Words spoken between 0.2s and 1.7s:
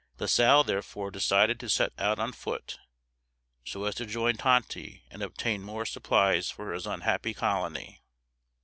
Salle therefore decided to